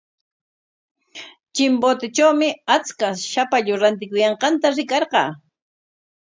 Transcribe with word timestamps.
Chimbotetrawmi 1.55 2.49
achka 2.77 3.07
shapallu 3.31 3.73
rantikuyanqanta 3.83 4.67
rikarqaa. 4.79 5.29